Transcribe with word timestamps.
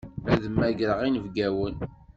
Ad 0.31 0.43
mmagreɣ 0.51 0.99
inebgawen. 1.07 1.75